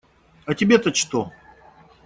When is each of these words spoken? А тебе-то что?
А 0.47 0.55
тебе-то 0.55 0.89
что? 0.95 1.31